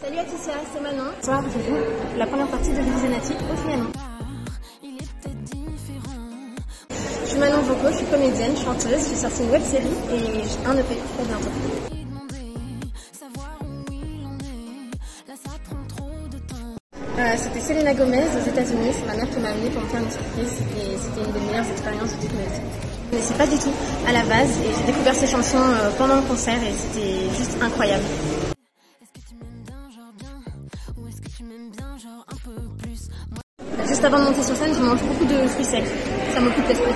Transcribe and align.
Salut 0.00 0.16
Aticia, 0.18 0.54
c'est 0.72 0.80
Manon. 0.80 1.10
Ce 1.20 1.26
soir, 1.26 1.42
je 1.44 1.58
joue 1.68 1.76
la 2.16 2.26
première 2.26 2.46
partie 2.46 2.70
de 2.70 2.80
Visionati 2.80 3.32
au 3.34 3.68
piano. 3.68 3.84
Je 6.90 7.28
suis 7.28 7.38
Manon 7.38 7.60
Voco, 7.62 7.88
je 7.90 7.96
suis 7.98 8.06
comédienne, 8.06 8.56
chanteuse, 8.56 9.08
j'ai 9.10 9.14
sorti 9.14 9.42
une 9.42 9.50
web 9.50 9.62
série 9.62 9.84
et 9.84 10.42
j'ai 10.42 10.66
un 10.66 10.72
EP 10.78 10.96
très 10.96 11.24
bientôt. 11.26 11.50
Euh, 17.18 17.34
c'était 17.36 17.60
Selena 17.60 17.92
Gomez 17.92 18.24
aux 18.24 18.48
États-Unis, 18.48 18.92
c'est 18.94 19.06
ma 19.06 19.16
mère 19.16 19.30
qui 19.30 19.38
m'a 19.38 19.50
amenée 19.50 19.68
pour 19.68 19.82
me 19.82 19.88
faire 19.88 20.00
une 20.02 20.10
surprise 20.10 20.62
et 20.78 20.96
c'était 20.96 21.26
une 21.26 21.32
des 21.32 21.46
meilleures 21.50 21.70
expériences 21.70 22.16
de 22.16 22.22
toute 22.22 22.32
ma 22.32 22.44
vie. 22.44 22.62
Mais 23.12 23.18
c'est 23.20 23.36
pas 23.36 23.46
du 23.46 23.58
tout 23.58 23.72
à 24.08 24.12
la 24.12 24.22
base 24.22 24.48
et 24.64 24.70
j'ai 24.78 24.92
découvert 24.92 25.14
ces 25.14 25.26
chansons 25.26 25.58
euh, 25.58 25.90
pendant 25.98 26.16
le 26.16 26.22
concert 26.22 26.56
et 26.56 26.72
c'était 26.72 27.36
juste 27.36 27.62
incroyable. 27.62 28.04
Juste 33.88 34.04
avant 34.04 34.18
de 34.18 34.24
monter 34.24 34.42
sur 34.42 34.56
scène, 34.56 34.72
je 34.74 34.80
mange 34.82 35.00
beaucoup 35.02 35.24
de 35.24 35.46
fruits 35.48 35.64
secs. 35.64 35.84
Ça 36.32 36.40
m'occupe 36.40 36.68
l'esprit. 36.68 36.92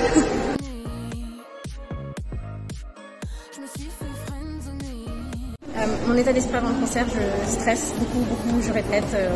Euh, 5.77 5.87
mon 6.07 6.15
état 6.17 6.33
d'esprit 6.33 6.57
avant 6.57 6.69
le 6.69 6.75
concert, 6.75 7.07
je 7.09 7.51
stresse 7.51 7.93
beaucoup, 7.99 8.21
beaucoup, 8.21 8.63
je 8.63 8.73
répète. 8.73 9.05
euh, 9.15 9.31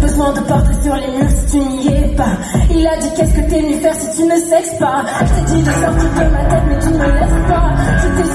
Besoin 0.00 0.32
de 0.34 0.40
portrait 0.40 0.82
sur 0.82 0.94
les 0.94 1.08
murs 1.16 1.30
si 1.30 1.50
tu 1.52 1.58
n'y 1.58 1.88
es 1.88 2.14
pas. 2.14 2.36
Il 2.70 2.86
a 2.86 2.96
dit 2.98 3.08
qu'est-ce 3.16 3.32
que 3.34 3.40
t'es 3.50 3.60
venu 3.62 3.78
faire 3.80 3.94
si 3.94 4.16
tu 4.16 4.22
ne 4.26 4.36
sexes 4.36 4.78
pas? 4.78 5.04
Je 5.20 5.34
t'ai 5.34 5.54
dit 5.54 5.62
de 5.62 5.70
sortir 5.70 6.10
de 6.10 6.30
ma 6.30 6.44
tête 6.44 6.62
mais 6.68 6.78
tu 6.78 6.88
ne 6.88 6.98
me 6.98 7.04
laisses 7.04 7.48
pas. 7.48 7.74
Je 8.02 8.22
t'ai 8.22 8.28